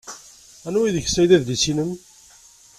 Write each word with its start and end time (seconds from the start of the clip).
Anwa 0.67 0.89
deg-sen 0.95 1.19
ay 1.23 1.27
d 1.29 1.33
adlis-nnem? 1.37 1.91